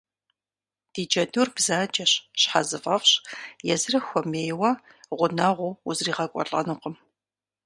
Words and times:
Ди 0.93 1.03
джэдур 1.09 1.49
бзаджэщ, 1.55 2.11
щхьэзыфӏэфӏщ, 2.39 3.11
езыр 3.73 3.95
хуэмейуэ 4.07 4.71
гъунэгъуу 5.17 5.73
узригъэкӀуэлӀэнукъым. 5.87 6.95